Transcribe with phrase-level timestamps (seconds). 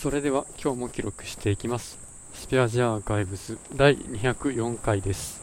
[0.00, 1.98] それでは今日も記録していきます。
[2.32, 5.42] スペアジアアーカイブス第204回です。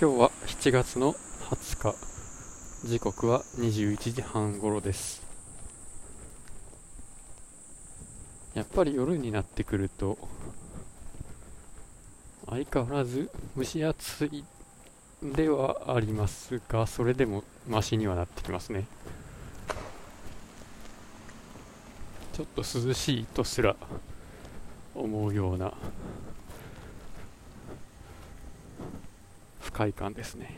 [0.00, 1.14] 今日は7月の
[1.50, 2.88] 20日。
[2.88, 5.20] 時刻は21時半頃です。
[8.54, 10.16] やっぱり夜になってくると
[12.48, 14.44] 相変わらず蒸し暑い
[15.24, 18.86] ではありますがそれでもマシにはなってきますね。
[22.38, 23.74] ちょっと涼しいとすら
[24.94, 25.74] 思うような
[29.60, 30.54] 不快感ですね。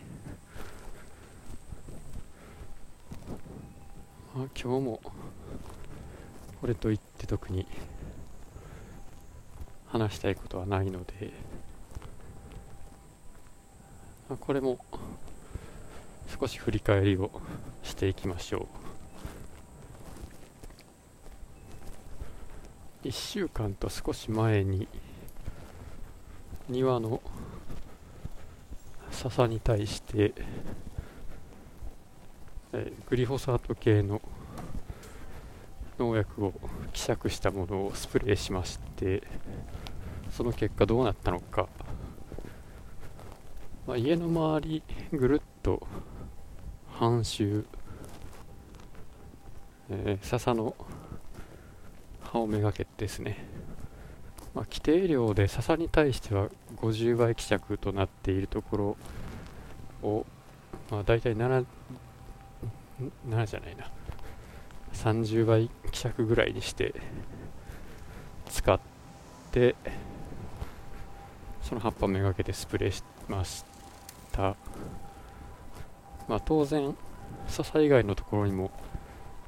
[4.37, 5.01] まあ今日も
[6.61, 7.67] これといって特に
[9.87, 11.33] 話したいことはないので
[14.29, 14.79] あこれも
[16.39, 17.31] 少し振り返りを
[17.83, 18.90] していきましょう。
[23.03, 24.87] 1週間と少し前に
[26.69, 27.23] 庭の
[29.11, 30.35] 笹に対して
[32.73, 34.21] えグリホサート系の
[35.99, 36.53] 農薬を
[36.93, 39.23] 希釈したものをスプレーしまして
[40.31, 41.69] その結果どうなったのか。
[43.87, 45.85] まあ、家の周りぐるっと
[46.93, 47.65] 半周、
[49.89, 50.77] えー、笹の
[52.33, 53.45] 葉をめがけてですね、
[54.55, 58.97] まあ、規定量で笹に対しては50倍希釈となっているとこ
[60.03, 60.27] ろを、
[60.91, 61.65] まあ、大体 7,
[63.29, 63.91] 7じゃないな。
[64.93, 66.95] 30倍希釈ぐらいにして
[68.49, 68.81] 使っ
[69.53, 69.75] て
[71.63, 73.65] その葉っぱめがけてスプレーしまし
[74.33, 74.57] た、
[76.29, 76.97] まあ、当然
[77.47, 78.71] 笹以外のところにも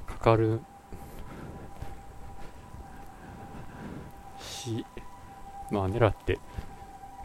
[0.06, 0.60] かかる
[4.62, 4.86] し
[5.70, 6.38] まあ狙って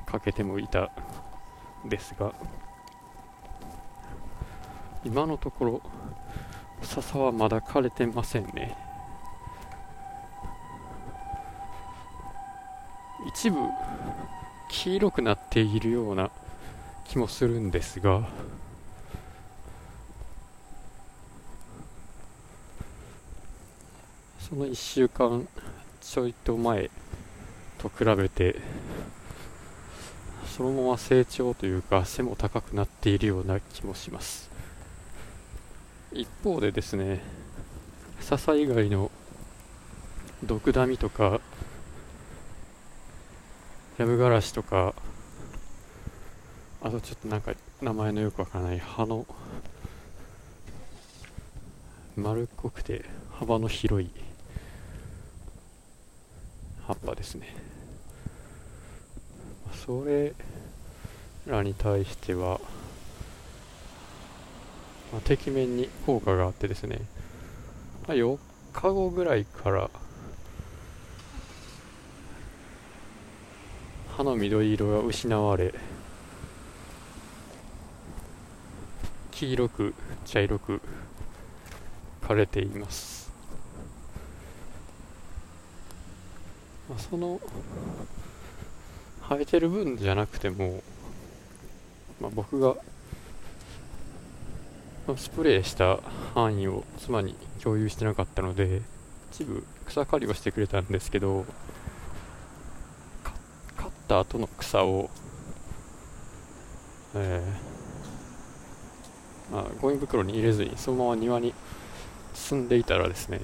[0.05, 0.89] かけてもいた
[1.85, 2.33] ですが
[5.05, 5.81] 今のところ
[6.81, 8.77] 笹はまだ枯れてませんね。
[13.27, 13.57] 一部
[14.69, 16.29] 黄色くなっているような
[17.05, 18.27] 気もするんですが
[24.39, 25.47] その1週間
[25.99, 26.89] ちょいと前
[27.77, 28.55] と比べて
[30.45, 34.49] そのまま成長というか背も高くなっているような気もします。
[36.11, 37.21] 一方でですね
[38.19, 39.11] 笹以外の
[40.43, 41.41] 毒ダミとか
[43.97, 44.93] ヤブガラシとか
[46.81, 49.25] あとちょっとなんか名前のよくわからない葉の
[52.15, 54.09] 丸っこくて幅の広い
[56.87, 57.53] 葉っぱですね。
[59.85, 60.33] それ
[61.45, 62.59] らに対しては、
[65.11, 67.01] まあ、てきめんに効果があってですね、
[68.07, 68.37] まあ、4
[68.73, 69.89] 日後ぐらいから
[74.15, 75.73] 葉の緑色が失われ
[79.31, 79.93] 黄色く
[80.25, 80.81] 茶色く
[82.21, 83.26] 枯れています、
[86.89, 87.39] まあ、その
[89.29, 90.81] 生えてる分じゃなくても、
[92.21, 92.75] まあ、僕が
[95.15, 95.99] スプレーした
[96.33, 98.81] 範囲を妻に共有してなかったので
[99.31, 101.45] 一部草刈りをしてくれたんですけど
[103.77, 105.09] 刈った後の草を、
[107.15, 111.53] えーまあ、ゴミ袋に入れずにそのまま庭に
[112.33, 113.41] 進んでいたらですね、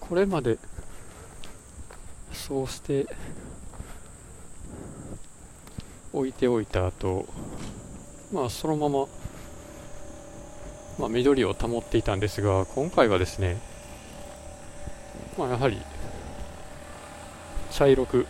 [0.00, 0.58] これまで
[2.40, 3.06] そうして
[6.12, 7.26] 置いておいた後
[8.32, 9.06] まあそのまま、
[10.98, 13.60] まあ、緑を保っていたんですが今回はですね
[15.36, 15.76] まあやはり
[17.70, 18.26] 茶色く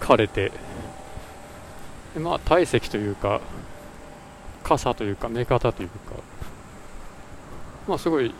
[0.00, 0.50] 枯れて
[2.16, 3.42] まあ体積というか
[4.64, 5.96] 傘というか目方というか
[7.86, 8.34] まあすごい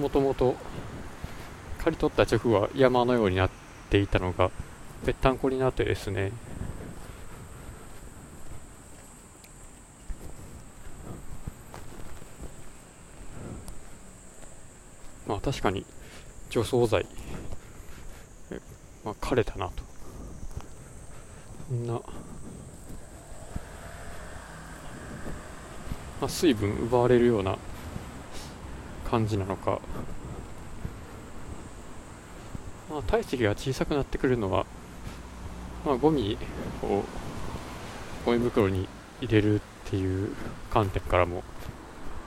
[0.00, 0.56] もともと
[1.86, 3.50] 刈り取った直後は山のようになっ
[3.90, 4.50] ていたのが
[5.04, 6.32] ぺったんこになってですね。
[15.28, 15.86] まあ確かに
[16.50, 17.06] 除草剤、
[19.04, 19.84] まあ、枯れたなと。
[21.68, 21.92] そんな。
[21.92, 22.00] ま
[26.22, 27.56] あ、水分奪われるような
[29.08, 29.80] 感じなのか。
[32.96, 34.64] まあ、体積が小さくなってくるのは、
[35.84, 36.38] まあ、ゴミ
[36.82, 37.04] を
[38.24, 38.88] ゴミ袋に
[39.20, 40.34] 入れるっていう
[40.70, 41.44] 観点からも、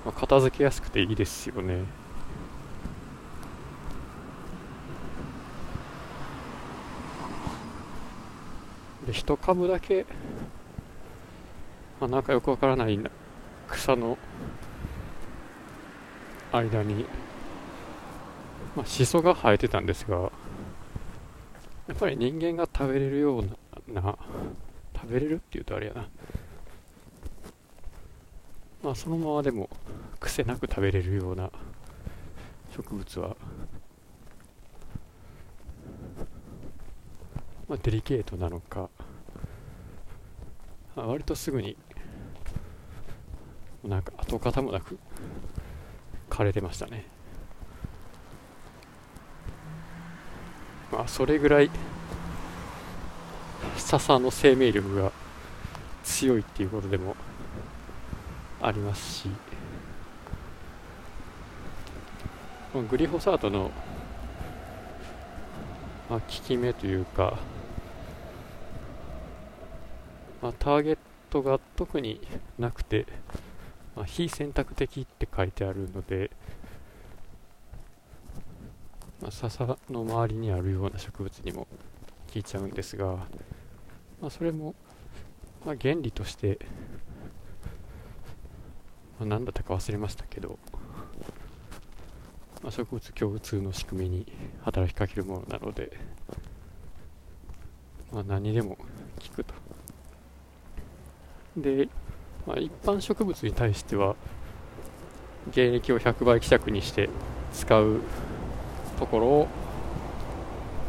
[0.06, 1.86] まあ、片付けやすくていいですよね。
[9.08, 10.06] で一株だけ、
[12.00, 13.00] まあ、なんかよくわからない
[13.68, 14.20] 草の
[16.52, 17.06] 間に、
[18.76, 20.32] まあ、シソが生えてたんですが
[21.90, 24.16] やっぱり人間が食べれるような
[24.94, 26.08] 食べれるっていうとあれやな。
[28.84, 29.72] まあそのままでも
[30.20, 31.52] 癖なく食べれるような
[32.76, 33.36] 植物は、
[37.68, 38.90] まあ、デリケートなのか、
[40.96, 41.76] まあ、割とすぐに
[43.84, 45.00] なんか跡形もなく
[46.30, 47.08] 枯れてましたね。
[50.92, 51.70] まあそれぐらい
[53.78, 55.12] 笹の生命力が
[56.04, 57.16] 強いっていうことでも
[58.62, 59.30] ありますし
[62.90, 63.72] グリホサートの、
[66.10, 67.40] まあ、効き目というか、
[70.42, 70.98] まあ、ターゲッ
[71.32, 72.22] トが特に
[72.60, 73.08] なくて、
[73.96, 76.30] まあ、非選択的って書いてあるので、
[79.22, 81.68] まあ、笹の周りにあるような植物にも
[82.34, 83.06] 効いちゃうんですが、
[84.22, 84.76] まあ、それも、
[85.66, 86.60] まあ、原理として、
[89.20, 90.58] まあ、何だったか忘れましたけど、
[92.62, 94.32] まあ、植物共通の仕組みに
[94.62, 95.92] 働きかけるものなので、
[98.12, 98.86] まあ、何でも効
[99.36, 99.54] くと。
[101.58, 101.90] で、
[102.48, 104.16] まあ、一般植物に対しては
[105.54, 107.10] 原液を100倍希釈にして
[107.54, 108.02] 使う
[109.00, 109.48] ところを、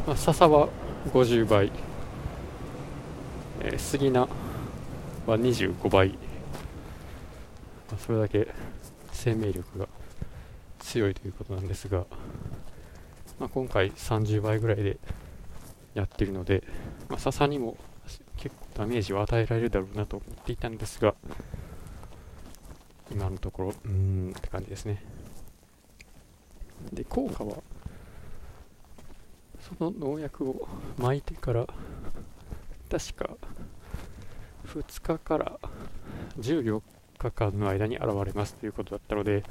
[0.05, 0.69] まあ、笹は
[1.13, 1.71] 50倍、
[3.61, 4.29] えー、杉菜
[5.27, 6.17] は25倍、ま
[7.95, 8.49] あ、それだけ
[9.13, 9.87] 生命力が
[10.81, 12.05] 強いということなんですが、
[13.39, 14.99] まあ、今回30倍ぐらいで
[15.95, 16.65] やってるので、
[17.09, 17.77] まあ、笹にも
[18.37, 21.15] 結構ダメージを与えられるだろうなと思っていたんですが
[23.13, 25.03] 今のところうーんって感じですね。
[26.93, 27.60] で効果は
[29.81, 30.69] の農薬を
[30.99, 31.67] 巻いてから
[32.91, 33.31] 確か
[34.67, 35.59] 2日から
[36.39, 36.83] 14
[37.19, 39.43] 日間の間に現れますということだったので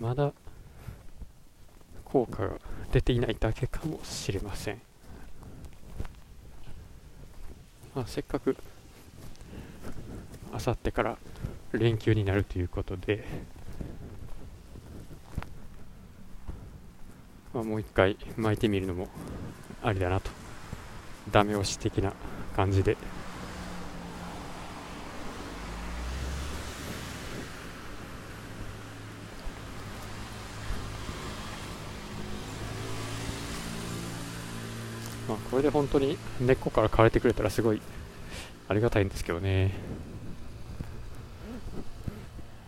[0.00, 0.32] まだ
[2.04, 2.54] 効果が
[2.92, 4.80] 出ていないだけかもしれません、
[7.94, 8.56] まあ、せっかく
[10.52, 11.18] あさってから
[11.72, 13.24] 連休になるということで、
[17.58, 19.08] まあ、もう一回巻いてみるのも
[19.82, 20.30] ありだなと
[21.32, 22.12] ダメ押し的な
[22.54, 22.96] 感じで
[35.28, 37.82] まあ、これで本当に根っこから枯れてくれたらすごい
[38.68, 39.74] ありがたいんですけどね。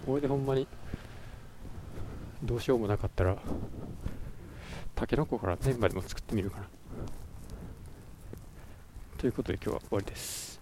[0.04, 0.66] これでほんまに
[2.42, 3.36] どうしようもなかったら
[5.00, 6.66] タケノコからメンバーでも作ってみるかな。
[9.16, 10.59] ということで今日は終わりです。